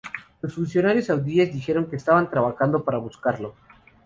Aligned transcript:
Los 0.41 0.55
funcionarios 0.55 1.05
saudíes 1.05 1.53
dijeron 1.53 1.87
que 1.87 1.97
están 1.97 2.27
"trabajando 2.31 2.83
para 2.83 2.97
buscarlo". 2.97 3.53